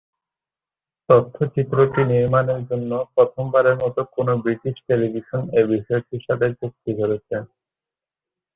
[1.09, 7.35] তথ্যচিত্রটি নির্মাণের জন্য প্রথমবারের মতো কোন ব্রিটিশ টেলিভিশন এই বিষয়টির সাথে চুক্তি করেছে।